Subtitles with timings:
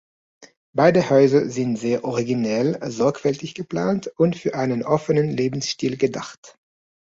[0.73, 6.57] Beide Häuser sind sehr originell, sorgfältig geplant und für einen offenen Lebensstil gedacht.